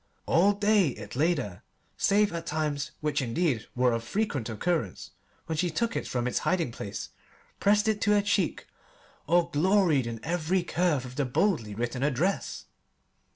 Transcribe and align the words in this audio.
All 0.25 0.53
day 0.53 0.87
it 0.87 1.15
lay 1.15 1.35
there, 1.35 1.61
save 1.95 2.33
at 2.33 2.47
times 2.47 2.89
which, 3.01 3.21
indeed, 3.21 3.67
were 3.75 3.91
of 3.91 4.03
frequent 4.03 4.49
occurrence 4.49 5.11
when 5.45 5.59
she 5.59 5.69
took 5.69 5.95
it 5.95 6.07
from 6.07 6.25
its 6.25 6.39
hiding 6.39 6.71
place, 6.71 7.09
pressed 7.59 7.87
it 7.87 8.01
to 8.01 8.11
her 8.13 8.23
cheek, 8.23 8.65
or 9.27 9.51
gloried 9.51 10.07
in 10.07 10.19
every 10.25 10.63
curve 10.63 11.05
of 11.05 11.17
the 11.17 11.25
boldly 11.25 11.75
written 11.75 12.01
address. 12.01 12.65